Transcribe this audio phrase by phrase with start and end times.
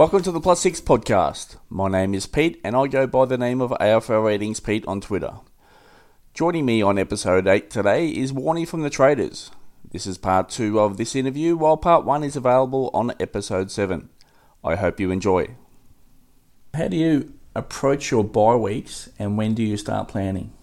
[0.00, 1.56] Welcome to the Plus Six podcast.
[1.68, 5.02] My name is Pete, and I go by the name of AFL Ratings Pete on
[5.02, 5.34] Twitter.
[6.32, 9.50] Joining me on episode 8 today is Warnie from the Traders.
[9.90, 14.08] This is part 2 of this interview, while part 1 is available on episode 7.
[14.64, 15.56] I hope you enjoy.
[16.72, 20.54] How do you approach your bye weeks, and when do you start planning?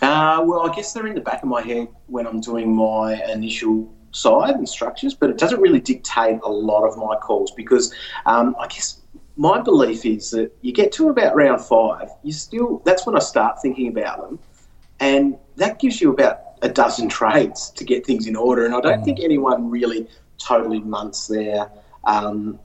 [0.00, 3.22] Uh, well, I guess they're in the back of my head when I'm doing my
[3.30, 7.94] initial side and structures, but it doesn't really dictate a lot of my calls because
[8.24, 9.00] um, I guess
[9.36, 13.20] my belief is that you get to about round five, you still that's when I
[13.20, 14.38] start thinking about them,
[15.00, 18.64] and that gives you about a dozen trades to get things in order.
[18.64, 19.04] And I don't mm.
[19.04, 21.70] think anyone really totally months their
[22.04, 22.58] um,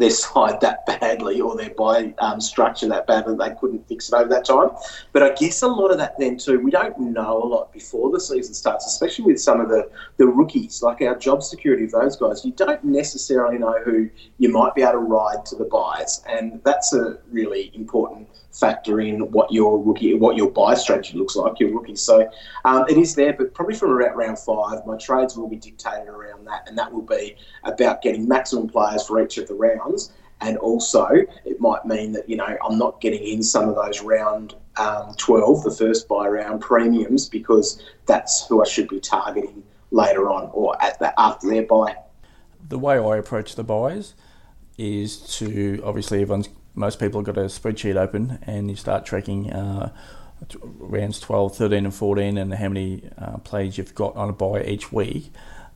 [0.00, 4.08] their side that badly or their bye um, structure that bad that they couldn't fix
[4.08, 4.70] it over that time.
[5.12, 8.10] But I guess a lot of that then too, we don't know a lot before
[8.10, 11.92] the season starts, especially with some of the, the rookies, like our job security of
[11.92, 12.44] those guys.
[12.44, 16.60] You don't necessarily know who you might be able to ride to the byes, and
[16.64, 21.60] that's a really important factor in what your rookie, what your bye strategy looks like,
[21.60, 21.94] your rookie.
[21.94, 22.28] So
[22.64, 26.08] um, it is there, but probably from around round five, my trades will be dictated
[26.08, 29.80] around that, and that will be about getting maximum players for each of the rounds.
[30.42, 31.06] And also,
[31.44, 35.14] it might mean that you know I'm not getting in some of those round um,
[35.18, 40.50] 12, the first bye round premiums, because that's who I should be targeting later on
[40.52, 41.96] or at the after their bye.
[42.68, 44.14] The way I approach the byes
[44.78, 49.52] is to obviously everyone's most people have got a spreadsheet open and you start tracking
[49.52, 49.92] uh,
[50.62, 54.62] rounds 12, 13, and 14 and how many uh, plays you've got on a bye
[54.62, 55.32] each week.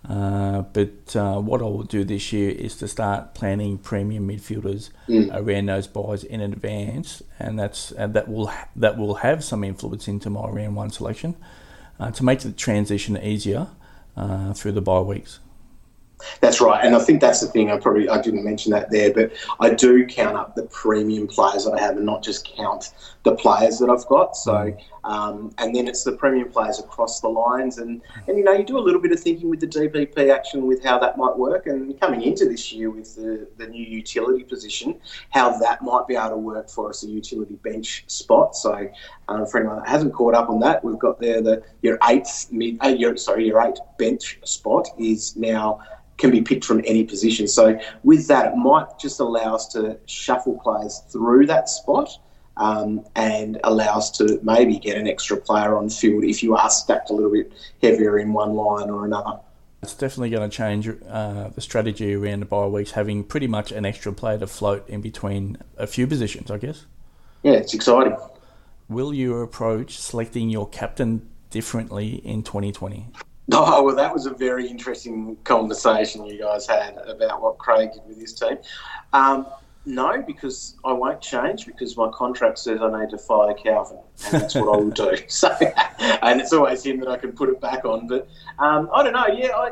[0.08, 4.90] Uh, but uh, what I will do this year is to start planning premium midfielders
[5.08, 5.30] mm.
[5.34, 10.06] around those byes in advance, and that's and that will that will have some influence
[10.06, 11.36] into my round one selection
[11.98, 13.68] uh, to make the transition easier
[14.16, 15.40] uh, through the bye weeks.
[16.40, 17.70] That's right, and I think that's the thing.
[17.70, 21.64] I probably I didn't mention that there, but I do count up the premium players
[21.64, 22.92] that I have, and not just count
[23.24, 24.36] the players that I've got.
[24.36, 24.78] So, mm.
[25.02, 28.64] um, and then it's the premium players across the lines, and and you know you
[28.64, 31.66] do a little bit of thinking with the DPP action with how that might work,
[31.66, 36.14] and coming into this year with the the new utility position, how that might be
[36.14, 38.54] able to work for us a utility bench spot.
[38.54, 38.88] So,
[39.28, 42.52] um, for anyone that hasn't caught up on that, we've got there the your eighth
[42.52, 45.80] mid, uh, your sorry your eighth bench spot is now
[46.16, 47.48] can be picked from any position.
[47.48, 52.18] So with that, it might just allow us to shuffle players through that spot
[52.56, 56.70] um, and allow us to maybe get an extra player on field if you are
[56.70, 59.40] stacked a little bit heavier in one line or another.
[59.82, 63.70] It's definitely going to change uh, the strategy around the bye weeks, having pretty much
[63.70, 66.86] an extra player to float in between a few positions, I guess.
[67.42, 68.16] Yeah, it's exciting.
[68.88, 73.06] Will you approach selecting your captain differently in 2020?
[73.52, 78.00] Oh, well, that was a very interesting conversation you guys had about what Craig did
[78.06, 78.56] with his team.
[79.12, 79.46] Um,
[79.86, 84.40] no, because I won't change because my contract says I need to fire Calvin, and
[84.40, 85.16] that's what I will do.
[85.28, 85.48] So,
[86.00, 88.06] and it's always him that I can put it back on.
[88.06, 88.28] But
[88.58, 89.26] um, I don't know.
[89.26, 89.70] Yeah, I,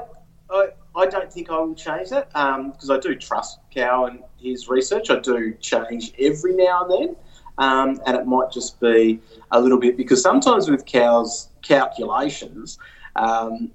[0.51, 4.21] I, I don't think I will change that because um, I do trust Cal and
[4.39, 5.11] his research.
[5.11, 7.17] I do change every now and then,
[7.59, 12.79] um, and it might just be a little bit because sometimes with Cal's calculations
[13.17, 13.71] um,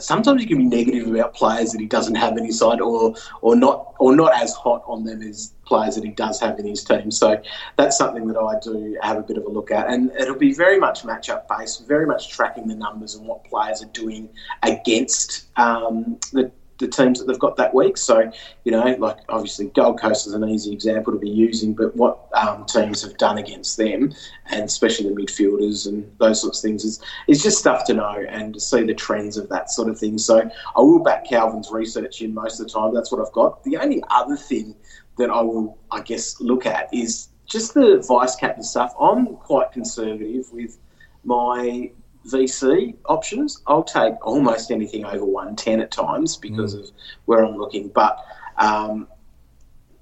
[0.00, 3.14] sometimes you can be negative about players that he doesn't have in his side, or
[3.42, 6.66] or not or not as hot on them as players that he does have in
[6.66, 7.10] his team.
[7.10, 7.40] So
[7.76, 10.52] that's something that I do have a bit of a look at, and it'll be
[10.52, 14.28] very much matchup based, very much tracking the numbers and what players are doing
[14.62, 17.96] against um, the the teams that they've got that week.
[17.96, 18.30] So,
[18.64, 22.28] you know, like obviously Gold Coast is an easy example to be using, but what
[22.34, 24.12] um, teams have done against them,
[24.46, 28.24] and especially the midfielders and those sorts of things, is, is just stuff to know
[28.28, 30.18] and to see the trends of that sort of thing.
[30.18, 32.94] So, I will back Calvin's research in most of the time.
[32.94, 33.62] That's what I've got.
[33.64, 34.74] The only other thing
[35.18, 38.94] that I will, I guess, look at is just the vice captain stuff.
[39.00, 40.78] I'm quite conservative with
[41.24, 41.90] my
[42.28, 46.80] VC options, I'll take almost anything over 110 at times because mm.
[46.80, 46.90] of
[47.24, 47.88] where I'm looking.
[47.88, 48.24] But
[48.58, 49.08] um,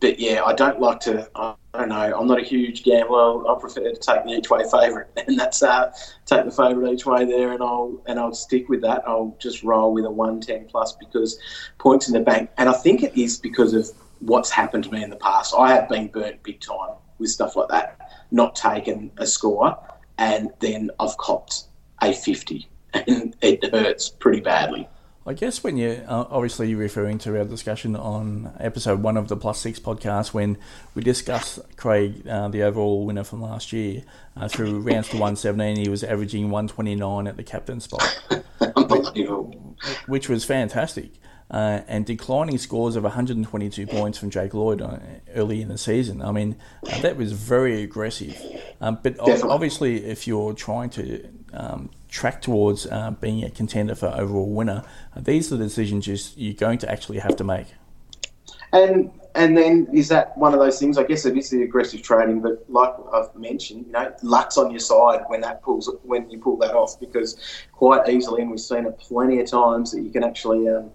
[0.00, 1.28] but yeah, I don't like to.
[1.34, 2.19] I don't know.
[2.19, 3.49] I'm not a huge gambler.
[3.49, 5.93] I prefer to take the each way favourite, and that's uh,
[6.26, 9.02] take the favourite each way there, and I'll and I'll stick with that.
[9.06, 11.38] I'll just roll with a 110 plus because
[11.78, 13.90] points in the bank, and I think it is because of
[14.20, 15.55] what's happened to me in the past.
[15.56, 19.76] I have been burnt big time with stuff like that, not taken a score,
[20.19, 21.64] and then I've copped
[22.02, 24.88] a 50 and it hurts pretty badly.
[25.28, 29.26] I guess when you uh, obviously you're referring to our discussion on episode one of
[29.26, 30.56] the Plus Six podcast when
[30.94, 34.04] we discussed Craig, uh, the overall winner from last year,
[34.37, 38.04] uh, through rounds to 117, he was averaging 129 at the captain spot,
[38.76, 39.19] which,
[40.06, 41.10] which was fantastic.
[41.50, 44.99] uh, and declining scores of 122 points from Jake Lloyd uh,
[45.34, 46.20] early in the season.
[46.22, 46.56] I mean,
[46.88, 48.37] uh, that was very aggressive.
[48.81, 49.50] Um, but Definitely.
[49.50, 54.84] obviously, if you're trying to um, track towards uh, being a contender for overall winner,
[55.14, 57.68] uh, these are the decisions you're going to actually have to make.
[58.72, 60.96] And and then is that one of those things?
[60.96, 64.70] I guess it is the aggressive trading, but like I've mentioned, you know, luck's on
[64.70, 67.38] your side when that pulls when you pull that off because
[67.72, 70.90] quite easily, and we've seen it plenty of times that you can actually, um,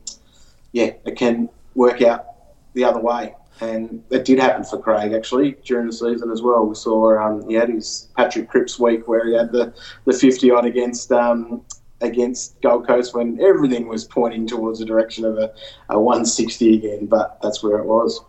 [0.72, 2.26] yeah, it can work out
[2.74, 3.36] the other way.
[3.60, 6.66] And it did happen for Craig actually during the season as well.
[6.66, 9.74] We saw um, he had his Patrick Cripps week where he had the,
[10.06, 11.64] the 50 odd against um,
[12.02, 15.54] against Gold Coast when everything was pointing towards the direction of a,
[15.90, 18.22] a 160 again, but that's where it was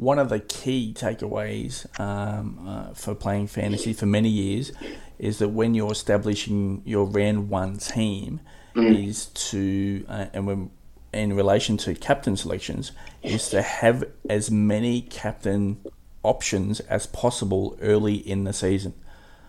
[0.00, 4.72] one of the key takeaways um, uh, for playing fantasy for many years
[5.18, 8.40] is that when you're establishing your round one team,
[8.74, 9.08] mm.
[9.08, 10.70] is to uh, and when
[11.12, 12.92] in relation to captain selections
[13.22, 15.80] is to have as many captain
[16.22, 18.94] options as possible early in the season.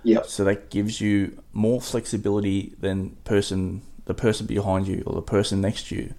[0.03, 0.23] Yeah.
[0.23, 5.61] So that gives you more flexibility than person the person behind you or the person
[5.61, 6.13] next to you.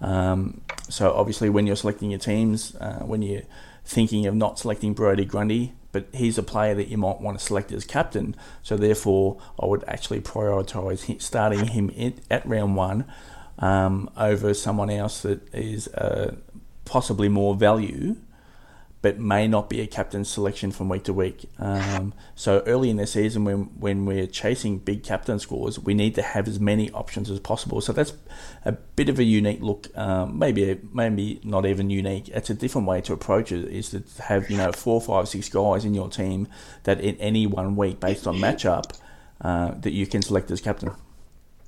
[0.00, 3.42] Um, so obviously, when you're selecting your teams, uh, when you're
[3.84, 7.44] thinking of not selecting Brodie Grundy, but he's a player that you might want to
[7.44, 8.36] select as captain.
[8.62, 13.04] So therefore, I would actually prioritise starting him at round one
[13.58, 16.36] um, over someone else that is uh,
[16.84, 18.16] possibly more value
[19.00, 21.48] but may not be a captain selection from week to week.
[21.58, 26.14] Um, so early in the season, when when we're chasing big captain scores, we need
[26.16, 27.80] to have as many options as possible.
[27.80, 28.12] So that's
[28.64, 29.86] a bit of a unique look.
[29.96, 32.28] Um, maybe maybe not even unique.
[32.30, 33.68] It's a different way to approach it.
[33.68, 36.48] Is to have you know four, five, six guys in your team
[36.82, 38.98] that in any one week, based on matchup,
[39.40, 40.90] uh, that you can select as captain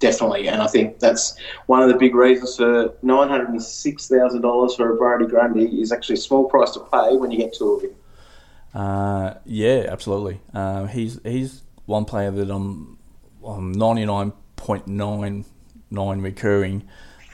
[0.01, 0.49] definitely.
[0.49, 1.37] And I think that's
[1.67, 5.27] one of the big reasons for nine hundred and six thousand dollars for a Brodie
[5.27, 7.95] Grundy is actually a small price to pay when you get two of him.
[8.75, 10.41] Uh, yeah, absolutely.
[10.53, 12.99] Uh, he's he's one player that I'm
[13.43, 15.45] ninety nine point nine
[15.91, 16.89] nine recurring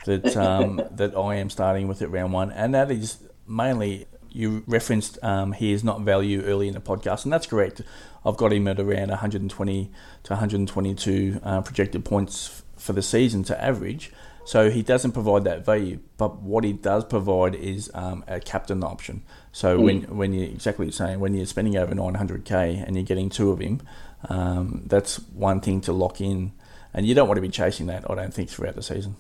[0.04, 4.62] that um, that I am starting with at round one, and that is mainly you
[4.66, 7.80] referenced um, he is not value early in the podcast, and that's correct.
[8.26, 9.90] I've got him at around 120
[10.24, 14.10] to 122 uh, projected points for the season to average.
[14.44, 18.84] So he doesn't provide that value, but what he does provide is um, a captain
[18.84, 19.22] option.
[19.52, 19.82] So mm.
[19.82, 23.60] when when you're exactly saying when you're spending over 900k and you're getting two of
[23.60, 23.80] him,
[24.28, 26.52] um, that's one thing to lock in,
[26.94, 28.08] and you don't want to be chasing that.
[28.08, 29.16] I don't think throughout the season.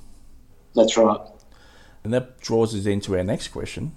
[0.76, 1.20] That's right.
[2.04, 3.96] And that draws us into our next question.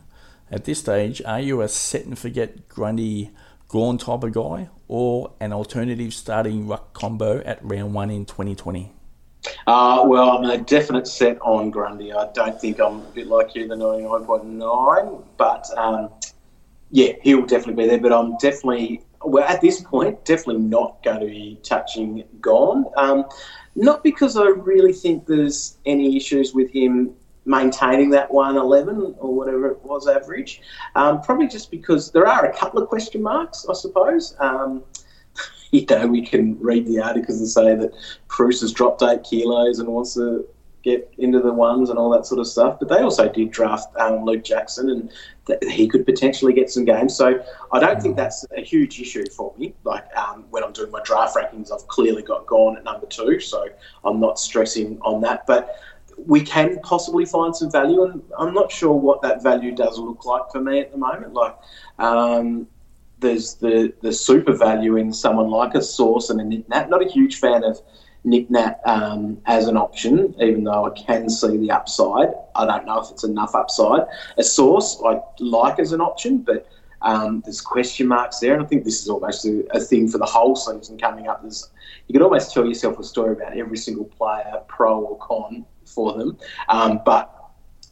[0.51, 3.29] At this stage, are you a set and forget Grundy
[3.69, 8.92] Gawn type of guy, or an alternative starting ruck combo at round one in 2020?
[9.68, 12.12] Uh, well, I'm a definite set on Grundy.
[12.12, 16.10] I don't think I'm a bit like you, the 99.9, but um,
[16.89, 18.00] yeah, he'll definitely be there.
[18.00, 22.86] But I'm definitely, well, at this point, definitely not going to be touching Gawn.
[22.98, 23.25] Um,
[23.75, 27.13] not because I really think there's any issues with him
[27.49, 30.61] maintaining that 111 or whatever it was average.
[30.95, 34.35] Um, probably just because there are a couple of question marks, I suppose.
[34.39, 34.83] Um,
[35.71, 37.91] you know, we can read the articles and say that
[38.27, 40.47] Bruce has dropped eight kilos and wants to
[40.83, 42.77] get into the ones and all that sort of stuff.
[42.79, 45.11] But they also did draft um, Luke Jackson and
[45.47, 47.15] th- he could potentially get some games.
[47.18, 49.73] So I don't think that's a huge issue for me.
[49.83, 53.39] Like um, when I'm doing my draft rankings, I've clearly got Gawn at number two,
[53.39, 53.68] so
[54.06, 55.47] I'm not stressing on that.
[55.47, 55.79] But
[56.26, 60.26] we can possibly find some value, and I'm not sure what that value does look
[60.26, 61.33] like for me at the moment.
[61.33, 61.56] Like,
[61.97, 62.68] um,
[63.19, 66.90] there's the the super value in someone like a Sauce and a Nick Nat.
[66.90, 67.80] Not a huge fan of
[68.23, 72.30] Nick Nat um, as an option, even though I can see the upside.
[72.56, 74.04] I don't know if it's enough upside.
[74.38, 76.68] A Sauce I like as an option, but
[77.02, 80.18] um, there's question marks there, and I think this is almost a, a, thing for
[80.18, 81.42] the whole season coming up.
[81.42, 81.69] There's
[82.07, 86.17] you could almost tell yourself a story about every single player, pro or con, for
[86.17, 86.37] them.
[86.67, 87.33] Um, but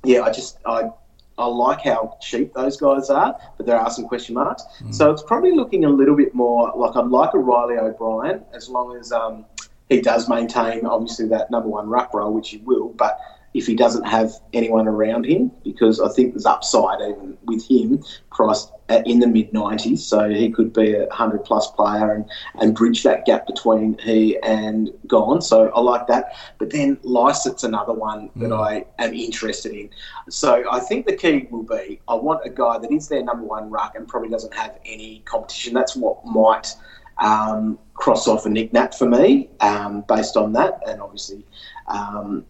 [0.04, 0.90] yeah, I just I
[1.38, 4.64] I like how cheap those guys are, but there are some question marks.
[4.80, 4.94] Mm.
[4.94, 8.70] So it's probably looking a little bit more like I'd like a Reilly O'Brien as
[8.70, 9.46] long as um,
[9.90, 12.90] he does maintain obviously that number one ruck role, which he will.
[12.90, 13.20] But
[13.58, 18.04] if he doesn't have anyone around him, because I think there's upside even with him
[18.32, 18.72] priced
[19.06, 22.26] in the mid 90s, so he could be a 100 plus player and,
[22.60, 25.42] and bridge that gap between he and Gawn.
[25.42, 26.36] So I like that.
[26.58, 28.60] But then Lycett's another one that mm.
[28.60, 29.90] I am interested in.
[30.30, 33.44] So I think the key will be I want a guy that is their number
[33.44, 35.74] one ruck and probably doesn't have any competition.
[35.74, 36.74] That's what might
[37.18, 40.82] um, cross off a Nick Nat for me um, based on that.
[40.88, 41.44] And obviously,
[41.88, 42.46] um,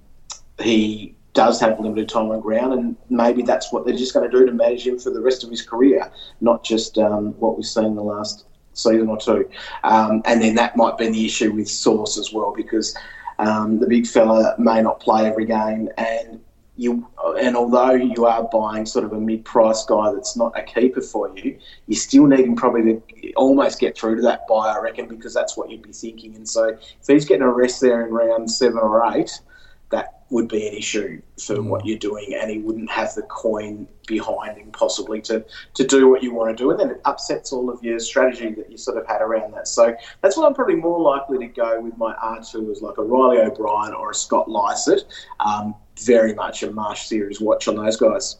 [0.62, 4.38] he does have limited time on ground, and maybe that's what they're just going to
[4.38, 6.12] do to manage him for the rest of his career,
[6.42, 9.48] not just um, what we've seen the last season or two.
[9.84, 12.98] Um, and then that might be the issue with Sauce as well, because
[13.38, 16.40] um, the big fella may not play every game, and
[16.76, 17.08] you
[17.40, 21.36] and although you are buying sort of a mid-price guy that's not a keeper for
[21.38, 25.08] you, you still need him probably to almost get through to that bye, I reckon,
[25.08, 26.36] because that's what you'd be thinking.
[26.36, 29.40] And so if he's getting a rest there in round seven or eight,
[29.90, 31.70] that would be an issue for mm.
[31.70, 36.10] what you're doing, and he wouldn't have the coin behind him possibly to, to do
[36.10, 38.78] what you want to do, and then it upsets all of your strategy that you
[38.78, 39.68] sort of had around that.
[39.68, 43.04] So that's why I'm probably more likely to go with my R2 as like a
[43.04, 45.04] Reilly O'Brien or a Scott Lycett.
[45.40, 48.38] Um, very much a Marsh series watch on those guys.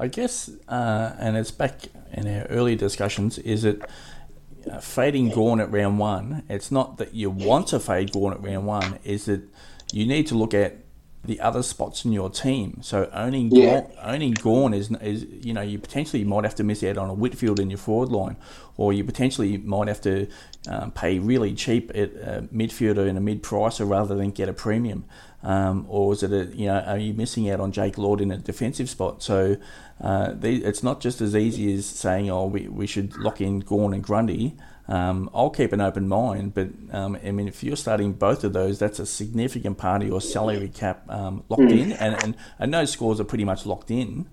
[0.00, 3.82] I guess, uh, and it's back in our early discussions, is it
[4.70, 6.42] uh, fading Gawn at round one?
[6.48, 9.42] It's not that you want to fade Gawn at round one, is that
[9.92, 10.78] you need to look at
[11.24, 12.78] the other spots in your team.
[12.82, 13.82] So owning yeah.
[13.82, 17.08] Gawn, owning Gawn is, is you know you potentially might have to miss out on
[17.08, 18.36] a Whitfield in your forward line,
[18.76, 20.26] or you potentially might have to
[20.68, 24.52] um, pay really cheap at a midfielder and a mid pricer rather than get a
[24.52, 25.04] premium.
[25.44, 28.32] Um, or is it a, you know are you missing out on Jake Lloyd in
[28.32, 29.22] a defensive spot?
[29.22, 29.56] So
[30.00, 33.60] uh, they, it's not just as easy as saying oh we, we should lock in
[33.60, 34.56] Gawn and Grundy.
[34.88, 38.52] Um, I'll keep an open mind, but um, I mean, if you're starting both of
[38.52, 41.78] those, that's a significant part of your salary cap um, locked mm.
[41.78, 44.28] in, and, and, and those scores are pretty much locked in.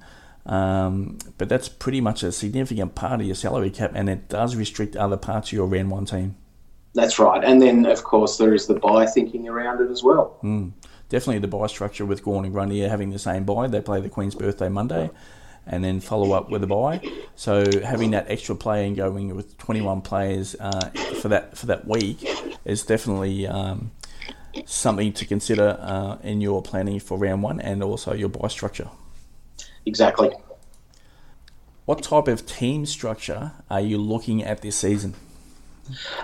[0.45, 4.55] Um, but that's pretty much a significant part of your salary cap, and it does
[4.55, 6.35] restrict other parts of your round one team.
[6.95, 10.39] That's right, and then of course there is the bye thinking around it as well.
[10.43, 10.71] Mm.
[11.09, 13.67] Definitely the bye structure with Gawn and Grundy having the same bye.
[13.67, 15.11] They play the Queen's birthday Monday
[15.69, 16.99] and then follow up with a bye.
[17.35, 20.89] So having that extra play and going with 21 players uh,
[21.21, 22.27] for that for that week
[22.65, 23.91] is definitely um,
[24.65, 28.89] something to consider uh, in your planning for round one and also your bye structure.
[29.85, 30.31] Exactly.
[31.85, 35.15] What type of team structure are you looking at this season?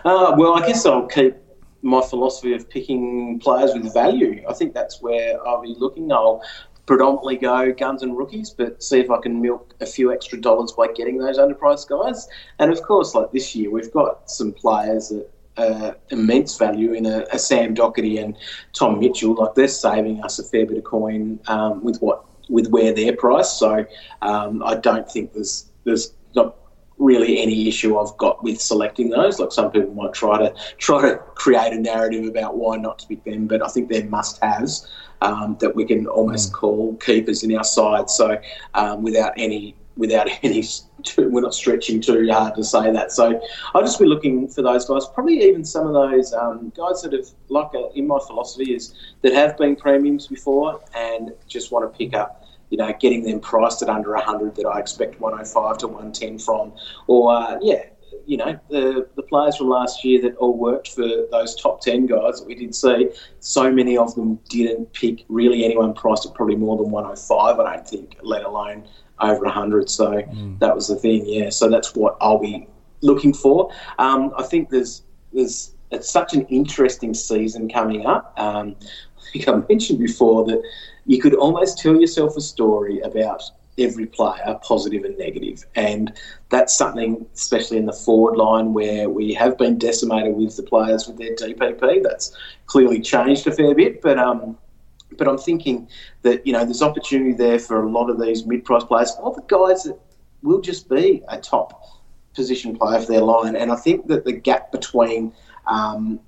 [0.04, 1.36] Uh, well, I guess I'll keep
[1.82, 4.44] my philosophy of picking players with value.
[4.48, 6.12] I think that's where I'll be looking.
[6.12, 6.44] I'll
[6.86, 10.72] predominantly go guns and rookies, but see if I can milk a few extra dollars
[10.72, 12.27] by getting those underpriced guys.
[12.60, 17.06] And of course, like this year, we've got some players that uh, immense value in
[17.06, 18.38] a, a, Sam Docherty and
[18.74, 19.36] Tom Mitchell.
[19.36, 23.15] Like they're saving us a fair bit of coin um, with what with where they're
[23.15, 23.58] priced.
[23.58, 23.86] So
[24.22, 26.58] um, I don't think there's there's not
[26.98, 29.40] really any issue I've got with selecting those.
[29.40, 33.08] Like some people might try to try to create a narrative about why not to
[33.08, 34.88] pick them, but I think they're must-haves
[35.22, 36.56] um, that we can almost mm.
[36.56, 38.10] call keepers in our side.
[38.10, 38.38] So
[38.74, 40.64] um, without any without any
[41.18, 43.12] we're not stretching too hard to say that.
[43.12, 43.40] So
[43.74, 45.06] I'll just be looking for those guys.
[45.08, 48.74] Probably even some of those um, guys that have, like a, uh, in my philosophy,
[48.74, 52.45] is that have been premiums before and just want to pick up.
[52.75, 56.74] You know, getting them priced at under 100 that I expect 105 to 110 from,
[57.08, 57.84] or uh, yeah,
[58.25, 62.08] you know, the, the players from last year that all worked for those top 10
[62.08, 66.34] guys that we did see, so many of them didn't pick really anyone priced at
[66.34, 68.84] probably more than 105, I don't think, let alone
[69.22, 69.89] over 100.
[69.89, 70.60] So mm.
[70.60, 71.50] that was the thing, yeah.
[71.50, 72.67] So that's what I'll be
[73.01, 73.72] looking for.
[74.00, 78.34] Um, I think there's, there's, it's such an interesting season coming up.
[78.38, 78.75] Um,
[79.32, 80.62] think I mentioned before that
[81.05, 83.44] you could almost tell yourself a story about
[83.77, 85.65] every player, positive and negative.
[85.75, 86.13] And
[86.50, 91.08] that's something, especially in the forward line, where we have been decimated with the players
[91.08, 92.03] with their DPP.
[92.03, 94.58] That's clearly changed a fair bit, but um,
[95.17, 95.88] but I'm thinking
[96.24, 99.44] that you know there's opportunity there for a lot of these mid-price players, all the
[99.44, 100.00] guys that
[100.41, 101.82] will just be a top
[102.34, 103.55] position player for their line.
[103.55, 105.34] And I think that the gap between
[105.67, 106.20] um,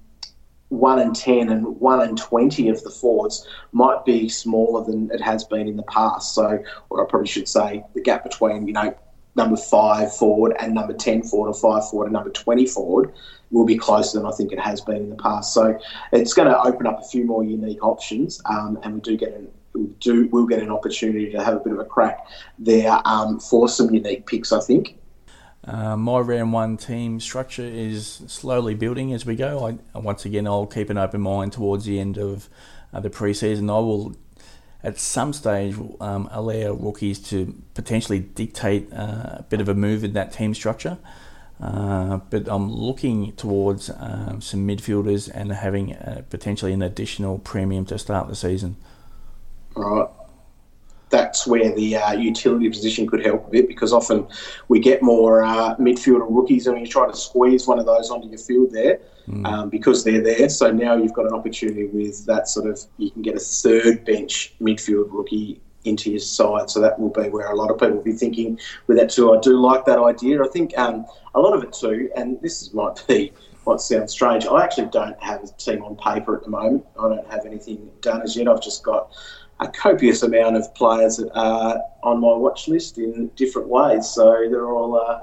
[0.69, 5.21] one and ten and one and twenty of the forwards might be smaller than it
[5.21, 6.33] has been in the past.
[6.35, 8.95] So, or I probably should say, the gap between you know
[9.35, 13.13] number five forward and number ten forward, or five forward and number twenty forward,
[13.51, 15.53] will be closer than I think it has been in the past.
[15.53, 15.79] So,
[16.11, 19.33] it's going to open up a few more unique options, um, and we do get
[19.33, 22.27] an we do we'll get an opportunity to have a bit of a crack
[22.59, 24.51] there um, for some unique picks.
[24.51, 24.97] I think.
[25.67, 29.77] Uh, my round one team structure is slowly building as we go.
[29.93, 32.47] I, once again, I'll keep an open mind towards the end of
[32.93, 33.69] uh, the preseason.
[33.69, 34.15] I will,
[34.81, 40.05] at some stage, um, allow rookies to potentially dictate uh, a bit of a move
[40.05, 40.97] in that team structure.
[41.59, 45.97] Uh, but I'm looking towards um, some midfielders and having
[46.29, 48.77] potentially an additional premium to start the season.
[49.75, 50.16] All right
[51.09, 54.27] that's where the uh, utility position could help a bit because often
[54.67, 58.27] we get more uh, midfielder rookies and you try to squeeze one of those onto
[58.27, 59.45] your field there mm.
[59.45, 60.49] um, because they're there.
[60.49, 64.05] So now you've got an opportunity with that sort of, you can get a third
[64.05, 66.69] bench midfield rookie into your side.
[66.69, 69.33] So that will be where a lot of people will be thinking with that too.
[69.33, 70.43] I do like that idea.
[70.43, 73.31] I think um, a lot of it too, and this might be
[73.65, 74.45] might sound strange.
[74.45, 76.85] I actually don't have a team on paper at the moment.
[76.97, 78.47] I don't have anything done as yet.
[78.47, 79.13] I've just got
[79.59, 84.07] a copious amount of players that are on my watch list in different ways.
[84.09, 85.19] So they're all uh,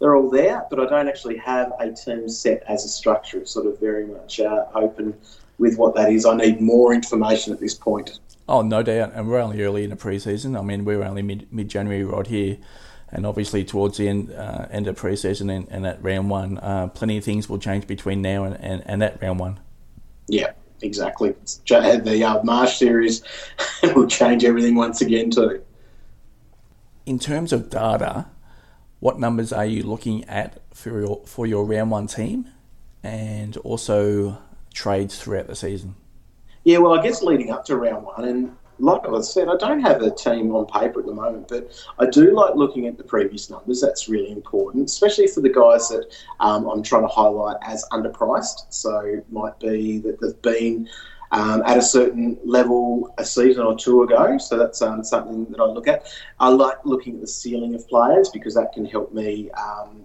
[0.00, 3.38] they're all there, but I don't actually have a team set as a structure.
[3.38, 5.14] It's sort of very much uh, open
[5.58, 6.26] with what that is.
[6.26, 8.18] I need more information at this point.
[8.48, 9.12] Oh, no doubt.
[9.14, 10.58] And we're only early in the preseason.
[10.58, 12.58] I mean, we are only mid mid January right here.
[13.10, 16.88] And obviously, towards the end, uh, end of preseason and, and at round one, uh,
[16.88, 19.60] plenty of things will change between now and, and, and that round one.
[20.26, 20.52] Yeah,
[20.84, 21.34] exactly.
[21.66, 23.22] The uh, Marsh series
[23.94, 25.62] will change everything once again, too.
[27.06, 28.26] In terms of data,
[29.00, 32.48] what numbers are you looking at for your, for your round one team
[33.02, 34.38] and also
[34.72, 35.96] trades throughout the season?
[36.64, 39.80] Yeah, well, I guess leading up to round one, and like I said, I don't
[39.80, 43.04] have a team on paper at the moment, but I do like looking at the
[43.04, 43.80] previous numbers.
[43.80, 46.06] That's really important, especially for the guys that
[46.40, 48.66] um, I'm trying to highlight as underpriced.
[48.70, 50.88] So it might be that they've been
[51.30, 54.38] um, at a certain level a season or two ago.
[54.38, 56.06] So that's um, something that I look at.
[56.40, 60.04] I like looking at the ceiling of players because that can help me um,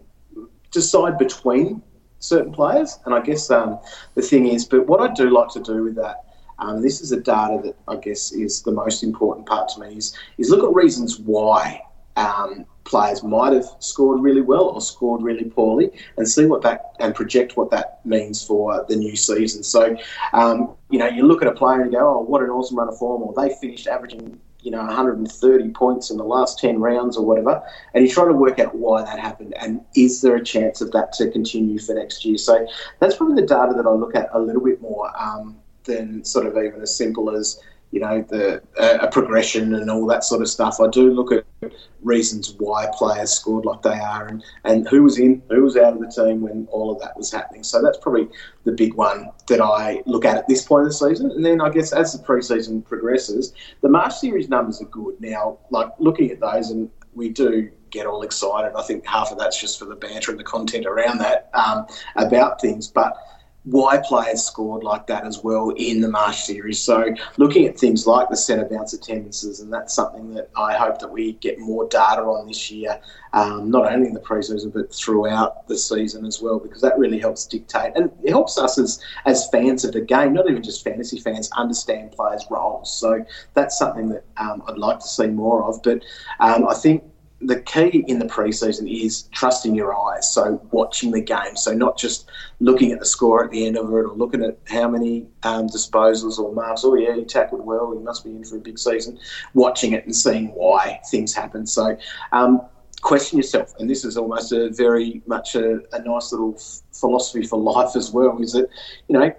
[0.72, 1.82] decide between
[2.20, 3.00] certain players.
[3.06, 3.80] And I guess um,
[4.14, 6.26] the thing is, but what I do like to do with that
[6.60, 9.98] um, this is the data that I guess is the most important part to me
[9.98, 11.82] is, is look at reasons why
[12.16, 16.94] um, players might have scored really well or scored really poorly and see what that
[17.00, 19.64] and project what that means for the new season.
[19.64, 19.96] So,
[20.34, 22.90] um, you know, you look at a player and go, oh, what an awesome run
[22.90, 27.16] of form, or they finished averaging you know 130 points in the last 10 rounds
[27.16, 27.64] or whatever
[27.94, 30.92] and you try to work out why that happened and is there a chance of
[30.92, 32.68] that to continue for next year so
[33.00, 35.56] that's probably the data that i look at a little bit more um,
[35.90, 37.60] than sort of even as simple as
[37.92, 40.80] you know the uh, a progression and all that sort of stuff.
[40.80, 45.18] I do look at reasons why players scored like they are and, and who was
[45.20, 47.64] in, who was out of the team when all of that was happening.
[47.64, 48.30] So that's probably
[48.64, 51.32] the big one that I look at at this point of the season.
[51.32, 55.20] And then I guess as the preseason progresses, the Marsh series numbers are good.
[55.20, 58.74] Now, like looking at those, and we do get all excited.
[58.78, 61.88] I think half of that's just for the banter and the content around that um,
[62.16, 63.18] about things, but
[63.64, 66.80] why players scored like that as well in the Marsh series.
[66.80, 71.00] So looking at things like the centre bounce attendances, and that's something that I hope
[71.00, 73.00] that we get more data on this year,
[73.34, 77.20] um, not only in the preseason but throughout the season as well, because that really
[77.20, 80.84] helps dictate and it helps us as as fans of the game, not even just
[80.84, 82.92] fantasy fans, understand players' roles.
[82.92, 85.84] So that's something that um, I'd like to see more of.
[85.84, 86.04] But
[86.40, 87.04] um, I think
[87.42, 90.32] the key in the preseason is trusting your eyes.
[90.32, 91.56] So watching the game.
[91.56, 94.58] So not just looking at the score at the end of it or looking at
[94.68, 96.84] how many um, disposals or marks.
[96.84, 97.92] Oh yeah, he tackled well.
[97.92, 99.18] He must be in for a big season.
[99.54, 101.66] Watching it and seeing why things happen.
[101.66, 101.98] So.
[102.32, 102.62] Um,
[103.02, 106.60] question yourself, and this is almost a very much a, a nice little
[106.92, 108.38] philosophy for life as well.
[108.42, 108.68] Is that
[109.08, 109.32] you know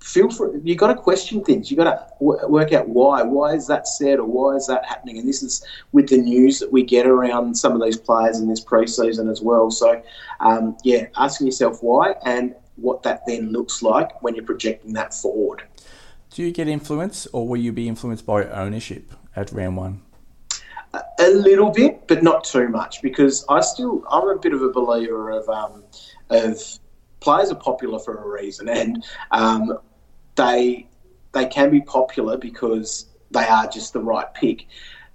[0.00, 1.70] feel for you got to question things.
[1.70, 3.22] You got to w- work out why.
[3.22, 5.18] Why is that said, or why is that happening?
[5.18, 8.48] And this is with the news that we get around some of these players in
[8.48, 9.70] this preseason as well.
[9.70, 10.02] So,
[10.40, 15.12] um, yeah, asking yourself why and what that then looks like when you're projecting that
[15.12, 15.64] forward.
[16.30, 20.02] Do you get influence, or will you be influenced by ownership at round one?
[21.18, 24.70] A little bit, but not too much, because I still I'm a bit of a
[24.70, 25.84] believer of um,
[26.30, 26.60] of
[27.20, 29.78] players are popular for a reason, and um,
[30.40, 30.86] they
[31.32, 34.66] they can be popular because they are just the right pick.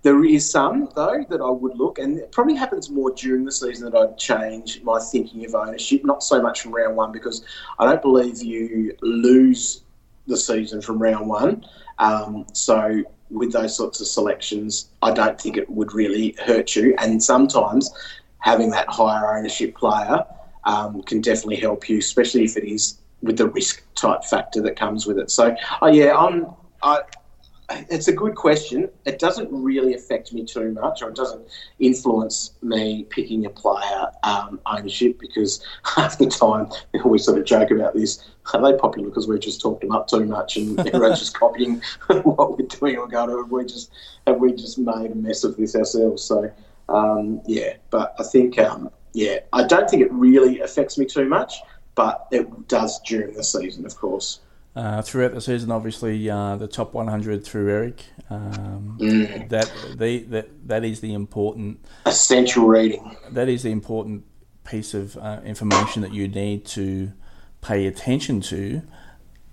[0.04, 3.52] There is some though that I would look, and it probably happens more during the
[3.52, 6.06] season that I'd change my thinking of ownership.
[6.06, 7.44] Not so much from round one because
[7.80, 9.82] I don't believe you lose
[10.28, 11.66] the season from round one.
[11.98, 16.96] Um, so with those sorts of selections, I don't think it would really hurt you.
[17.00, 17.90] And sometimes
[18.40, 20.24] having that higher ownership player
[20.66, 24.76] um, can definitely help you, especially if it is with the risk type factor that
[24.76, 25.32] comes with it.
[25.32, 26.48] So, oh yeah, I'm.
[26.82, 27.02] I,
[27.90, 28.90] it's a good question.
[29.06, 31.48] It doesn't really affect me too much, or it doesn't
[31.80, 37.46] influence me picking a player um, ownership because half the time we always sort of
[37.46, 38.24] joke about this.
[38.54, 41.82] Are they popular because we've just talked them up too much and everyone's just copying
[42.08, 42.98] what we're doing?
[42.98, 43.92] Or going, have we just
[44.28, 46.24] have we just made a mess of this ourselves?
[46.24, 46.52] So
[46.88, 51.26] um, yeah, but I think um, yeah, I don't think it really affects me too
[51.26, 51.56] much
[51.96, 54.40] but it does during the season, of course.
[54.76, 58.04] Uh, throughout the season, obviously, uh, the top 100 through Eric.
[58.30, 59.50] Um, Mm.
[59.50, 63.16] that the that that is the important Essential reading.
[63.32, 64.26] that is the important
[64.66, 67.12] piece of uh, information that you need to
[67.62, 68.82] pay attention to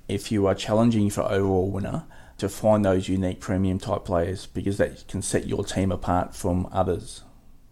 [0.08, 2.04] if you are challenging for overall winner
[2.38, 6.66] to find those unique premium type players because that can set your team apart from
[6.72, 7.22] others.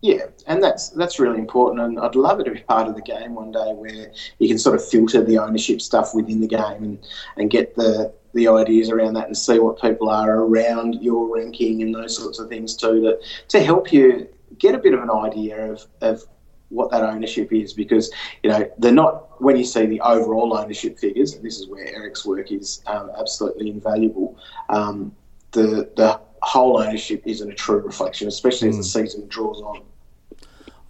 [0.02, 3.02] Yeah, and that's that's really important, and I'd love it to be part of the
[3.02, 6.82] game one day where you can sort of filter the ownership stuff within the game
[6.82, 6.98] and,
[7.36, 11.82] and get the the ideas around that and see what people are around your ranking
[11.82, 14.26] and those sorts of things too to to help you
[14.58, 16.22] get a bit of an idea of, of
[16.70, 18.10] what that ownership is because
[18.42, 21.86] you know they're not when you see the overall ownership figures and this is where
[21.94, 24.38] Eric's work is um, absolutely invaluable
[24.70, 25.14] um,
[25.50, 29.82] the the whole ownership isn't a true reflection especially as the season draws on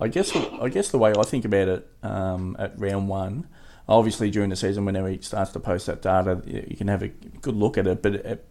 [0.00, 3.46] I guess I guess the way I think about it um, at round one,
[3.88, 7.08] obviously during the season whenever he starts to post that data, you can have a
[7.08, 8.02] good look at it.
[8.02, 8.44] But at,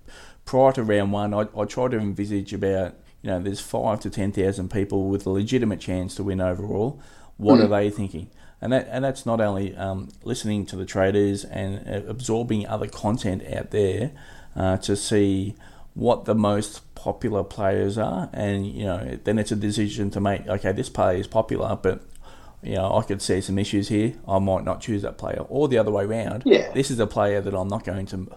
[0.46, 4.10] prior to round one, I, I try to envisage about you know there's five to
[4.10, 7.02] ten thousand people with a legitimate chance to win overall.
[7.38, 8.30] What are they thinking?
[8.62, 12.88] And that and that's not only um, listening to the traders and uh, absorbing other
[12.88, 14.12] content out there
[14.56, 15.56] uh, to see
[15.94, 20.48] what the most popular players are, and you know then it's a decision to make.
[20.48, 22.02] Okay, this player is popular, but
[22.62, 24.14] you know I could see some issues here.
[24.28, 26.44] I might not choose that player, or the other way around.
[26.46, 26.72] Yeah.
[26.74, 28.32] this is a player that I'm not going to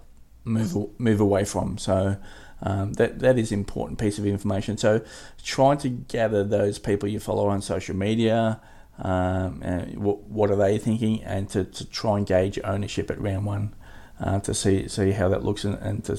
[0.44, 1.78] move move away from.
[1.78, 2.16] So.
[2.64, 4.76] Um, that that is important piece of information.
[4.76, 5.00] So,
[5.42, 8.60] trying to gather those people you follow on social media,
[8.98, 13.20] um, and what, what are they thinking, and to, to try and gauge ownership at
[13.20, 13.74] round one,
[14.20, 16.16] uh, to see see how that looks, and, and to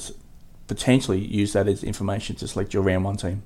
[0.74, 3.44] potentially use that as information to select your round one team.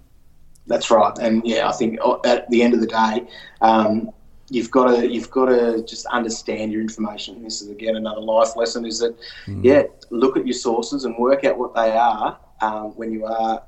[0.65, 3.27] That's right, and yeah, I think uh, at the end of the day,
[3.61, 4.11] um,
[4.49, 7.43] you've got to you've got to just understand your information.
[7.43, 9.15] This is again another life lesson: is that
[9.61, 13.63] yeah, look at your sources and work out what they are um, when you are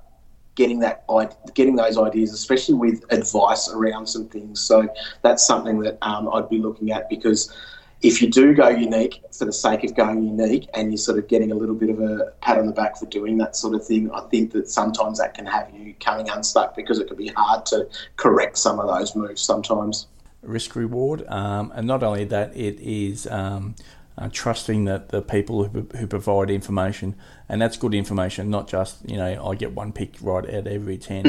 [0.55, 1.05] getting that
[1.53, 4.59] getting those ideas, especially with advice around some things.
[4.59, 4.87] So
[5.21, 7.53] that's something that um, I'd be looking at because.
[8.01, 11.27] If you do go unique for the sake of going unique and you're sort of
[11.27, 13.85] getting a little bit of a pat on the back for doing that sort of
[13.85, 17.27] thing, I think that sometimes that can have you coming unstuck because it can be
[17.27, 20.07] hard to correct some of those moves sometimes.
[20.41, 23.75] risk reward, um, and not only that, it is um,
[24.17, 27.15] uh, trusting that the people who, who provide information,
[27.47, 30.67] and that's good information, not just you know I get one pick right out of
[30.67, 31.25] every ten,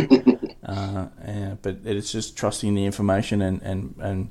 [0.64, 4.30] uh, uh, but it's just trusting the information and and and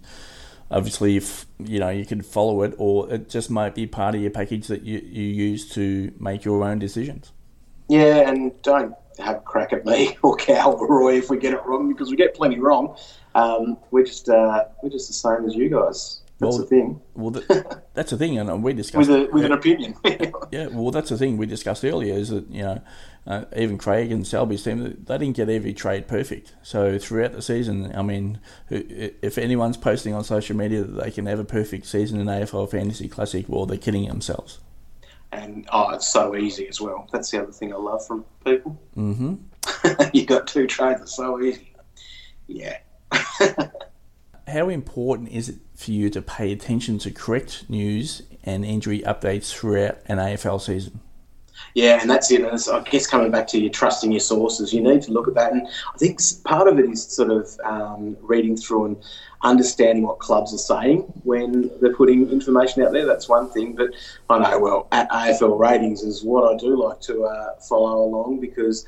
[0.72, 4.22] obviously if you know you can follow it, or it just might be part of
[4.22, 7.32] your package that you, you use to make your own decisions.
[7.88, 11.54] Yeah, and don't have a crack at me or Cal or Roy if we get
[11.54, 12.96] it wrong because we get plenty wrong.
[13.36, 16.22] Um, we're just uh, we're just the same as you guys.
[16.40, 19.44] That's Well, the thing Well, that, that's the thing, and we discussed with a with
[19.44, 19.96] an opinion.
[20.52, 22.82] Yeah, well, that's the thing we discussed earlier is that you know
[23.30, 26.56] uh, even Craig and Selby's team they didn't get every trade perfect.
[26.64, 28.40] So throughout the season, I mean,
[28.70, 32.70] if anyone's posting on social media that they can have a perfect season in AFL
[32.72, 34.60] Fantasy Classic, well, they're kidding themselves.
[35.32, 37.08] and oh, it's so easy as well.
[37.12, 38.80] That's the other thing I love from people.
[38.96, 39.36] hmm
[40.14, 41.02] you got two trades.
[41.02, 41.72] It's so easy.
[42.48, 42.78] Yeah.
[44.48, 49.54] How important is it for you to pay attention to correct news and injury updates
[49.54, 51.00] throughout an AFL season?
[51.74, 52.42] Yeah, and that's it.
[52.42, 55.36] And I guess coming back to you trusting your sources, you need to look at
[55.36, 55.54] that.
[55.54, 58.98] And I think part of it is sort of um, reading through and
[59.42, 63.06] understanding what clubs are saying when they're putting information out there.
[63.06, 63.76] That's one thing.
[63.76, 63.92] But
[64.30, 68.40] I know, well, at AFL ratings is what I do like to uh, follow along
[68.40, 68.86] because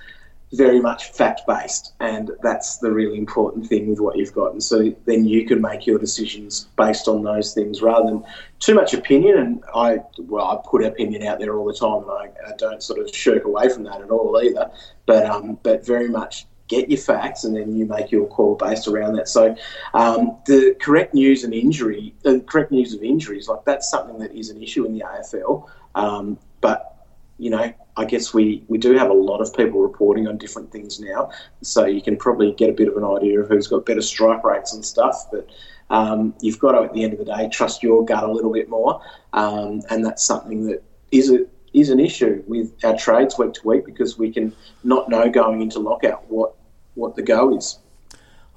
[0.54, 4.52] very much fact based, and that's the really important thing with what you've got.
[4.52, 8.24] And so then you can make your decisions based on those things rather than
[8.60, 9.38] too much opinion.
[9.38, 12.84] And I, well, I put opinion out there all the time, and I, I don't
[12.84, 14.70] sort of shirk away from that at all either.
[15.06, 18.88] But um, but very much get your facts, and then you make your call based
[18.88, 19.30] around that.
[19.30, 19.56] So
[19.94, 24.34] um, the correct news and injury, the correct news of injuries, like that's something that
[24.34, 25.70] is an issue in the AFL.
[25.96, 30.28] Um, but you know, I guess we, we do have a lot of people reporting
[30.28, 31.30] on different things now,
[31.62, 34.44] so you can probably get a bit of an idea of who's got better strike
[34.44, 35.28] rates and stuff.
[35.32, 35.48] But
[35.92, 38.52] um, you've got to, at the end of the day, trust your gut a little
[38.52, 43.38] bit more, um, and that's something that is a is an issue with our trades
[43.38, 46.56] week to week because we can not know going into lockout what
[46.96, 47.78] what the go is.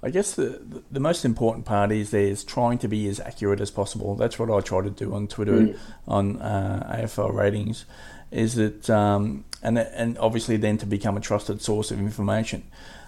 [0.02, 3.70] I guess the, the most important part is there's trying to be as accurate as
[3.70, 4.16] possible.
[4.16, 5.76] That's what I try to do on Twitter
[6.06, 7.86] on uh, AFL ratings,
[8.30, 12.64] is that um, and and obviously then to become a trusted source of information.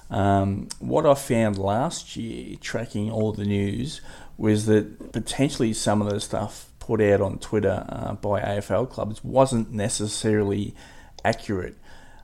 [0.09, 4.01] Um, what I found last year tracking all the news
[4.39, 9.23] was that potentially some of the stuff put out on Twitter uh, by AFL clubs
[9.25, 10.75] wasn't necessarily
[11.25, 11.77] accurate.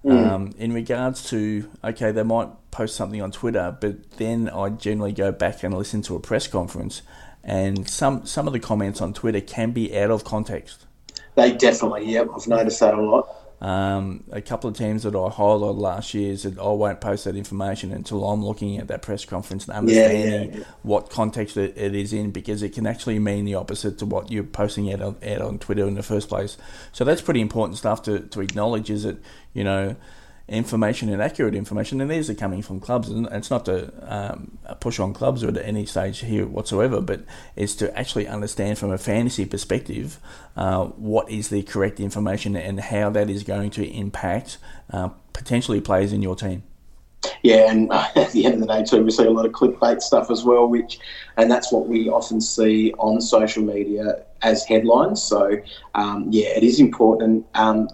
[0.05, 0.31] Mm.
[0.31, 5.13] Um, in regards to, okay, they might post something on Twitter, but then I generally
[5.13, 7.03] go back and listen to a press conference,
[7.45, 10.87] and some, some of the comments on Twitter can be out of context.
[11.35, 13.29] They definitely, yeah, I've noticed that a lot.
[13.63, 17.37] Um, a couple of teams that I highlighted last year said I won't post that
[17.37, 20.65] information until I'm looking at that press conference and understanding yeah, yeah, yeah.
[20.83, 24.33] what context it, it is in because it can actually mean the opposite to what
[24.33, 26.57] you're posting out on, out on Twitter in the first place.
[26.91, 29.19] So that's pretty important stuff to, to acknowledge is that,
[29.55, 29.95] you know,
[30.49, 33.09] information and accurate information, and these are coming from clubs.
[33.09, 37.23] And it's not to um, push on clubs or at any stage here whatsoever, but
[37.57, 40.19] it's to actually understand from a fantasy perspective
[40.57, 44.59] uh, what is the correct information and how that is going to impact
[44.93, 46.63] uh, potentially players in your team.
[47.43, 50.01] Yeah, and at the end of the day, too, we see a lot of clickbait
[50.01, 50.99] stuff as well, which,
[51.37, 55.23] and that's what we often see on social media as headlines.
[55.23, 55.59] So,
[55.95, 57.47] um, yeah, it is important.
[57.55, 57.89] Um,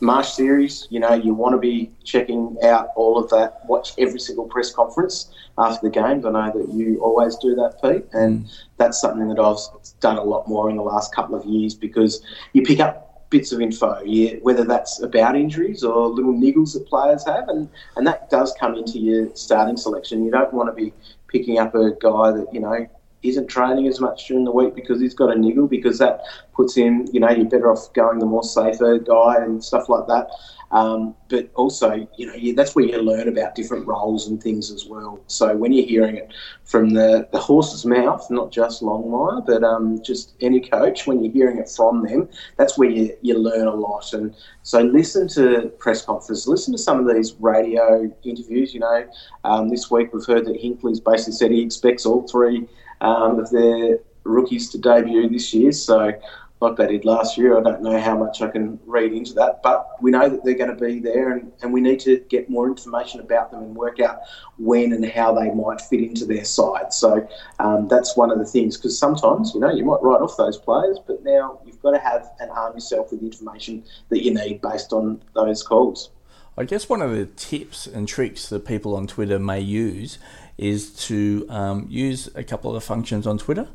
[0.00, 3.60] Marsh series, you know, you want to be checking out all of that.
[3.66, 6.24] Watch every single press conference after the games.
[6.24, 8.50] I know that you always do that, Pete, and mm.
[8.78, 9.58] that's something that I've
[10.00, 13.52] done a lot more in the last couple of years because you pick up bits
[13.52, 18.06] of info, yeah, whether that's about injuries or little niggles that players have, and, and
[18.06, 20.24] that does come into your starting selection.
[20.24, 20.92] You don't want to be
[21.28, 22.88] picking up a guy that, you know,
[23.22, 26.22] isn't training as much during the week because he's got a niggle because that
[26.54, 30.06] puts him, you know, you're better off going the more safer guy and stuff like
[30.06, 30.30] that.
[30.72, 34.70] Um, but also, you know, you, that's where you learn about different roles and things
[34.70, 35.20] as well.
[35.26, 36.32] So when you're hearing it
[36.64, 41.32] from the, the horse's mouth, not just Longmire, but um, just any coach, when you're
[41.32, 44.12] hearing it from them, that's where you, you learn a lot.
[44.12, 48.72] And so listen to press conferences, listen to some of these radio interviews.
[48.72, 49.08] You know,
[49.42, 52.68] um, this week we've heard that Hinkley's basically said he expects all three
[53.00, 55.72] um, of their rookies to debut this year.
[55.72, 56.12] So,
[56.60, 59.62] like they did last year, I don't know how much I can read into that,
[59.62, 62.50] but we know that they're going to be there and, and we need to get
[62.50, 64.20] more information about them and work out
[64.58, 66.92] when and how they might fit into their side.
[66.92, 67.26] So,
[67.60, 70.58] um, that's one of the things because sometimes, you know, you might write off those
[70.58, 74.34] players, but now you've got to have and arm yourself with the information that you
[74.34, 76.10] need based on those calls.
[76.58, 80.18] I guess one of the tips and tricks that people on Twitter may use
[80.60, 83.66] is to um, use a couple of the functions on Twitter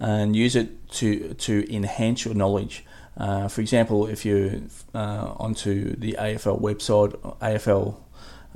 [0.00, 2.84] and use it to to enhance your knowledge.
[3.16, 4.52] Uh, for example, if you're
[4.94, 8.00] uh, onto the AFL website, AFL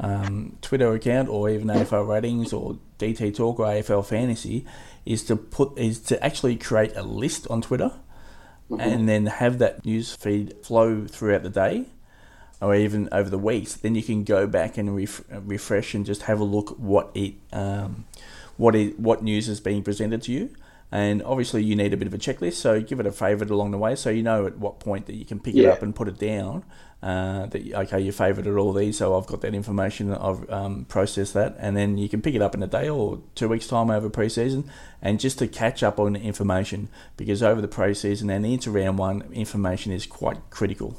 [0.01, 4.65] um, Twitter account, or even AFL ratings, or DT Talk, or AFL Fantasy,
[5.05, 7.93] is to put is to actually create a list on Twitter,
[8.71, 8.81] mm-hmm.
[8.81, 11.85] and then have that news feed flow throughout the day
[12.61, 16.23] or even over the weeks, then you can go back and ref- refresh and just
[16.23, 18.07] have a look what it um,
[18.57, 20.51] what it what news is being presented to you.
[20.93, 23.73] And obviously, you need a bit of a checklist, so give it a favourite along
[23.73, 25.69] the way, so you know at what point that you can pick yeah.
[25.69, 26.65] it up and put it down.
[27.03, 31.35] Uh, that okay, you favoured all these, so I've got that information, I've um, processed
[31.35, 33.91] that, and then you can pick it up in a day or two weeks' time
[33.91, 34.71] over pre-season,
[35.03, 39.23] and just to catch up on information because over the pre-season and into round one,
[39.33, 40.97] information is quite critical.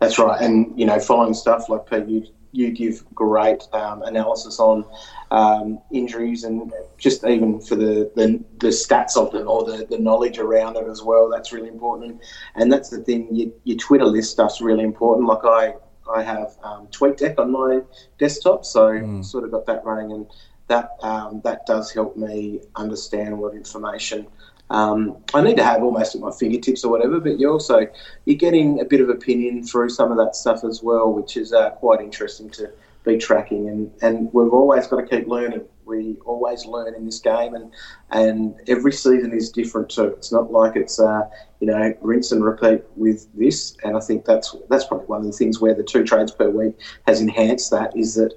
[0.00, 4.60] That's right, and you know, following stuff like Pete, you you give great um, analysis
[4.60, 4.84] on
[5.30, 9.98] um, injuries and just even for the, the, the stats of them or the, the
[9.98, 11.30] knowledge around it as well.
[11.30, 12.20] That's really important,
[12.54, 13.28] and that's the thing.
[13.32, 15.26] Your, your Twitter list stuff's really important.
[15.28, 15.74] Like I
[16.12, 17.80] I have um, TweetDeck on my
[18.18, 19.24] desktop, so mm.
[19.24, 20.26] sort of got that running, and
[20.68, 24.26] that um, that does help me understand what information
[24.72, 27.86] um, I need to have almost at my fingertips or whatever, but you're also
[28.24, 31.52] you're getting a bit of opinion through some of that stuff as well, which is
[31.52, 32.72] uh, quite interesting to
[33.04, 33.68] be tracking.
[33.68, 35.60] And, and we've always got to keep learning.
[35.84, 37.70] We always learn in this game, and
[38.12, 40.06] and every season is different too.
[40.06, 41.28] It's not like it's uh,
[41.60, 43.76] you know rinse and repeat with this.
[43.84, 46.48] And I think that's that's probably one of the things where the two trades per
[46.48, 48.32] week has enhanced that is that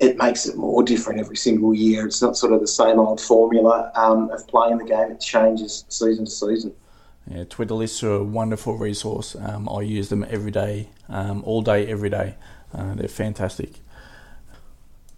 [0.00, 2.06] it makes it more different every single year.
[2.06, 5.10] It's not sort of the same old formula um, of playing the game.
[5.10, 6.72] It changes season to season.
[7.26, 9.36] Yeah, Twitter lists are a wonderful resource.
[9.38, 12.36] Um, I use them every day, um, all day, every day.
[12.72, 13.80] Uh, they're fantastic.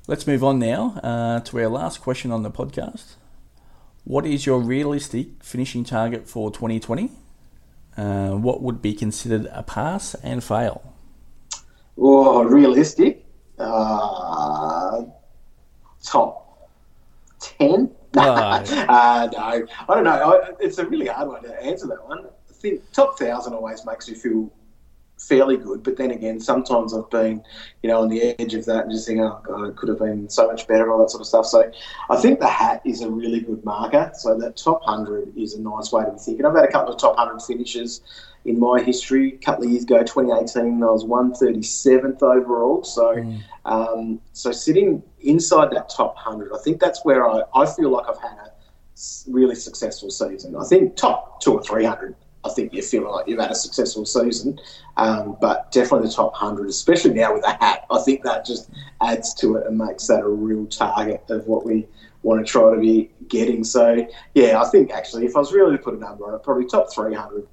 [0.07, 3.15] Let's move on now uh, to our last question on the podcast.
[4.05, 7.13] What is your realistic finishing target for 2020?
[7.97, 10.95] Uh, what would be considered a pass and fail?
[11.99, 13.27] Oh, realistic?
[13.61, 15.05] Uh,
[16.05, 16.71] top
[17.41, 17.91] 10?
[18.17, 20.11] uh, no, I don't know.
[20.11, 22.27] I, it's a really hard one to answer that one.
[22.27, 24.51] I think top 1,000 always makes you feel
[25.21, 25.83] fairly good.
[25.83, 27.43] But then again, sometimes I've been,
[27.83, 29.99] you know, on the edge of that and just think, oh god, it could have
[29.99, 31.47] been so much better, all that sort of stuff.
[31.47, 31.71] So
[32.09, 34.11] I think the hat is a really good marker.
[34.15, 36.47] So that top hundred is a nice way to be thinking.
[36.47, 38.01] I've had a couple of top hundred finishes
[38.45, 39.35] in my history.
[39.35, 42.83] A couple of years ago, 2018, I was 137th overall.
[42.83, 43.41] So, mm.
[43.67, 48.07] um, so sitting inside that top 100, I think that's where I, I feel like
[48.09, 48.53] I've had a
[49.29, 50.57] really successful season.
[50.57, 54.07] I think top two or 300 I think you're feeling like you've had a successful
[54.07, 54.59] season.
[54.97, 58.71] Um, but definitely the top 100, especially now with a hat, I think that just
[59.03, 61.87] adds to it and makes that a real target of what we
[62.23, 63.65] want to try to be getting.
[63.65, 66.43] So, yeah, I think actually, if I was really to put a number on it,
[66.43, 67.47] probably top 300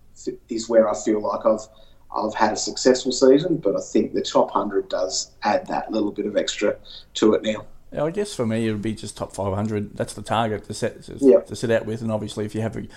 [0.49, 1.67] is where I feel like I've
[2.15, 6.11] I've had a successful season, but I think the top 100 does add that little
[6.11, 6.77] bit of extra
[7.15, 7.65] to it now.
[7.91, 9.95] Yeah, I guess for me it would be just top 500.
[9.95, 11.47] That's the target to set to, yep.
[11.47, 12.87] to set out with, and obviously if you have a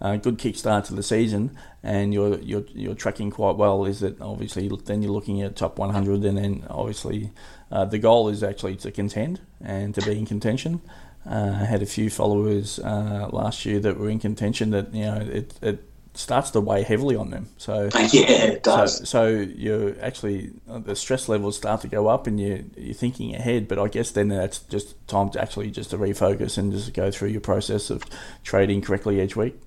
[0.00, 4.20] uh, good kickstart to the season and you're you're you're tracking quite well, is that
[4.20, 7.30] obviously then you're looking at top 100, and then obviously
[7.70, 10.80] uh, the goal is actually to contend and to be in contention.
[11.24, 15.04] Uh, I had a few followers uh, last year that were in contention that you
[15.04, 17.48] know it, it starts to weigh heavily on them.
[17.56, 18.98] So yeah, it does.
[18.98, 23.34] So, so you actually the stress levels start to go up, and you you're thinking
[23.34, 23.68] ahead.
[23.68, 27.10] But I guess then that's just time to actually just to refocus and just go
[27.10, 28.04] through your process of
[28.42, 29.60] trading correctly each week.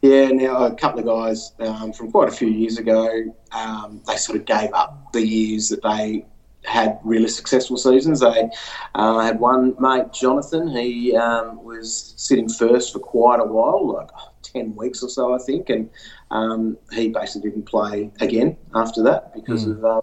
[0.00, 4.16] Yeah, now a couple of guys um, from quite a few years ago, um, they
[4.16, 6.26] sort of gave up the years that they
[6.64, 8.20] had really successful seasons.
[8.20, 8.50] They
[8.94, 10.68] uh, had one mate, Jonathan.
[10.68, 14.08] He um, was sitting first for quite a while, like
[14.42, 15.70] 10 weeks or so, I think.
[15.70, 15.90] And
[16.30, 19.72] um, he basically didn't play again after that because mm.
[19.72, 20.02] of um,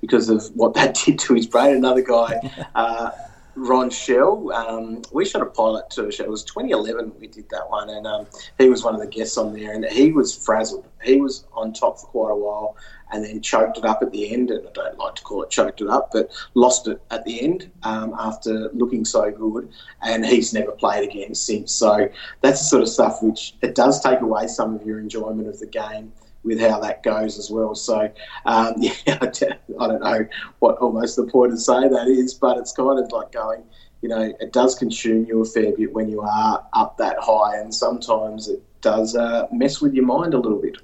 [0.00, 1.76] because of what that did to his brain.
[1.76, 3.10] Another guy, uh,
[3.54, 6.24] Ron Shell, um, we shot a pilot to a show.
[6.24, 8.26] It was 2011 we did that one, and um,
[8.58, 10.86] he was one of the guests on there, and he was frazzled.
[11.02, 12.76] He was on top for quite a while,
[13.12, 14.50] and then choked it up at the end.
[14.50, 17.42] And I don't like to call it choked it up, but lost it at the
[17.42, 19.68] end um, after looking so good.
[20.00, 21.72] And he's never played again since.
[21.72, 22.08] So
[22.40, 25.58] that's the sort of stuff which it does take away some of your enjoyment of
[25.58, 26.12] the game
[26.44, 27.74] with how that goes as well.
[27.74, 28.10] So,
[28.46, 30.26] um, yeah, I don't know
[30.58, 33.62] what almost the point of saying that is, but it's kind of like going,
[34.00, 37.58] you know, it does consume you a fair bit when you are up that high,
[37.58, 40.76] and sometimes it does uh, mess with your mind a little bit.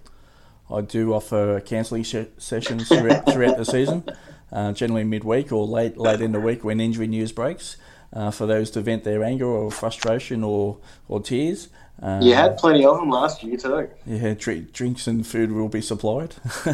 [0.71, 4.05] I do offer counselling sessions throughout, throughout the season,
[4.53, 7.77] uh, generally midweek or late late in the week when injury news breaks,
[8.13, 11.69] uh, for those to vent their anger or frustration or, or tears.
[12.01, 13.89] Uh, you had plenty of them last year too.
[14.07, 16.37] Yeah, drinks and food will be supplied.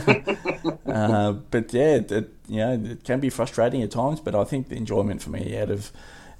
[0.86, 4.20] uh, but yeah, it, you know, it can be frustrating at times.
[4.20, 5.90] But I think the enjoyment for me out of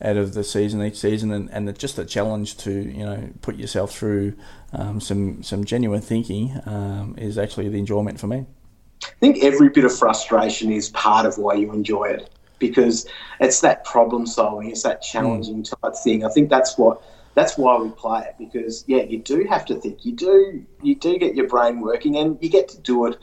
[0.02, 3.30] out of the season each season, and, and the, just a challenge to you know
[3.40, 4.34] put yourself through
[4.72, 8.44] um, some some genuine thinking um, is actually the enjoyment for me.
[9.02, 13.06] I think every bit of frustration is part of why you enjoy it because
[13.40, 15.80] it's that problem solving, it's that challenging mm.
[15.82, 16.24] type thing.
[16.24, 17.02] I think that's what
[17.34, 20.04] that's why we play it because yeah, you do have to think.
[20.04, 23.18] You do you do get your brain working, and you get to do it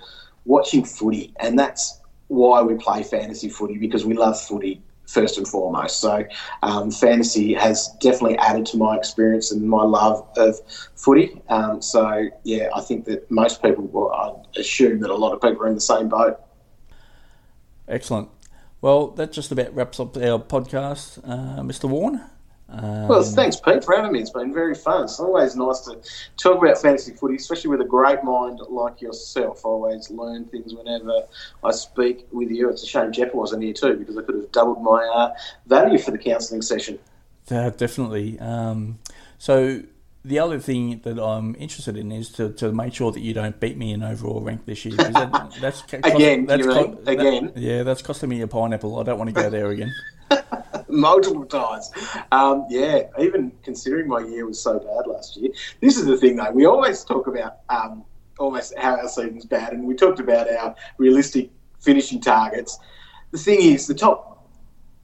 [0.46, 5.48] watching footy, and that's why we play fantasy footy because we love footy first and
[5.48, 6.00] foremost.
[6.00, 6.24] So,
[6.64, 10.56] um, fantasy has definitely added to my experience and my love of
[10.96, 11.42] footy.
[11.50, 15.42] Um, so, yeah, I think that most people, well, I assume that a lot of
[15.42, 16.40] people are in the same boat.
[17.88, 18.30] Excellent.
[18.80, 21.90] Well, that just about wraps up our podcast, uh, Mr.
[21.90, 22.22] Warren.
[22.72, 24.22] Um, well, thanks, Pete, for having me.
[24.22, 25.04] It's been very fun.
[25.04, 26.00] It's always nice to
[26.38, 29.66] talk about fantasy footy, especially with a great mind like yourself.
[29.66, 31.26] I always learn things whenever
[31.64, 32.70] I speak with you.
[32.70, 35.34] It's a shame Jeff wasn't here too, because I could have doubled my uh,
[35.68, 36.98] value for the counselling session.
[37.50, 38.40] Yeah, definitely.
[38.40, 39.00] Um,
[39.38, 39.82] so
[40.24, 43.60] the other thing that I'm interested in is to, to make sure that you don't
[43.60, 44.96] beat me in overall rank this year.
[44.96, 47.48] That, that's cost, again, that's co- again.
[47.48, 49.00] That, yeah, that's costing me a pineapple.
[49.00, 49.94] I don't want to go there again.
[50.92, 51.92] multiple times.
[52.32, 55.52] Um, yeah, even considering my year was so bad last year.
[55.80, 56.52] This is the thing, though.
[56.52, 58.04] We always talk about um,
[58.40, 61.50] almost how our season's bad, and we talked about our realistic
[61.80, 62.80] finishing targets.
[63.32, 64.50] The thing is, the top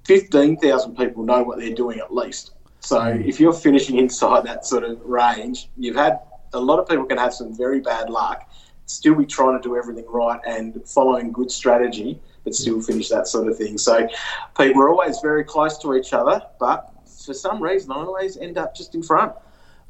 [0.05, 2.51] 15,000 people know what they're doing at least.
[2.79, 3.27] So mm.
[3.27, 6.19] if you're finishing inside that sort of range, you've had
[6.53, 8.49] a lot of people can have some very bad luck,
[8.85, 13.27] still be trying to do everything right and following good strategy but still finish that
[13.27, 13.77] sort of thing.
[13.77, 14.07] So,
[14.57, 16.93] Pete, we're always very close to each other, but
[17.25, 19.33] for some reason, I always end up just in front.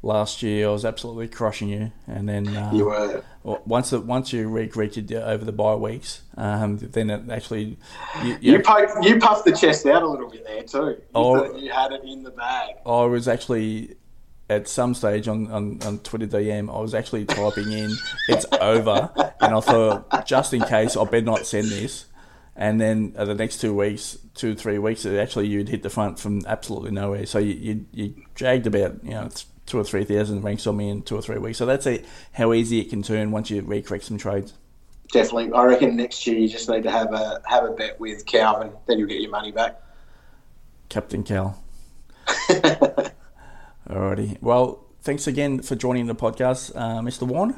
[0.02, 4.48] Last year, I was absolutely crushing you, and then uh, you were once once you
[4.48, 7.78] recreated over the bye weeks, um, then it actually
[8.24, 10.86] you you, poked, you, puffed the chest out a little bit there too.
[10.86, 12.74] You oh, you had it in the bag.
[12.86, 13.96] I was actually
[14.50, 17.90] at some stage on, on, on Twitter DM, I was actually typing in,
[18.28, 19.10] it's over.
[19.40, 22.06] And I thought, just in case, I better not send this.
[22.58, 26.18] And then uh, the next two weeks, two, three weeks, actually you'd hit the front
[26.18, 27.24] from absolutely nowhere.
[27.24, 29.28] So you, you, you dragged about, you know,
[29.64, 31.56] two or three thousand ranks on me in two or three weeks.
[31.58, 32.02] So that's a,
[32.32, 34.54] how easy it can turn once you recorrect some trades.
[35.12, 35.52] Definitely.
[35.52, 38.72] I reckon next year you just need to have a have a bet with Calvin,
[38.86, 39.80] then you'll get your money back.
[40.88, 41.62] Captain Cal.
[43.88, 44.36] Alrighty.
[44.42, 47.22] Well, thanks again for joining the podcast, uh, Mr.
[47.22, 47.54] Warren.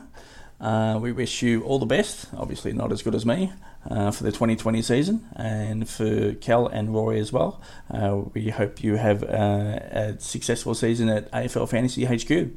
[0.60, 2.26] Uh, we wish you all the best.
[2.36, 3.52] Obviously, not as good as me
[3.90, 7.62] uh, for the 2020 season, and for Cal and Roy as well.
[7.90, 12.50] Uh, we hope you have uh, a successful season at AFL Fantasy HQ.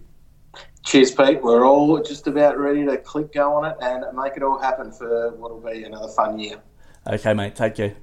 [0.84, 1.42] Cheers, Pete.
[1.42, 4.92] We're all just about ready to click go on it and make it all happen
[4.92, 6.62] for what will be another fun year.
[7.08, 7.56] Okay, mate.
[7.56, 7.96] Take care.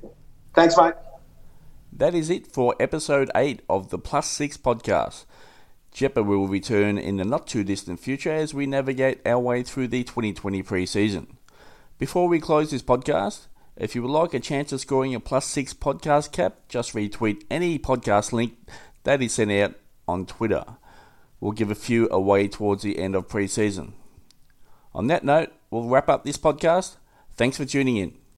[0.54, 0.94] Thanks, mate.
[1.92, 5.26] That is it for episode 8 of the Plus 6 podcast.
[5.92, 9.88] Jeppa will return in the not too distant future as we navigate our way through
[9.88, 11.36] the 2020 pre-season.
[11.98, 15.46] Before we close this podcast, if you would like a chance of scoring a plus
[15.46, 18.54] six podcast cap, just retweet any podcast link
[19.04, 19.74] that is sent out
[20.06, 20.64] on Twitter.
[21.40, 23.94] We'll give a few away towards the end of pre-season.
[24.94, 26.96] On that note, we'll wrap up this podcast.
[27.34, 28.19] Thanks for tuning in.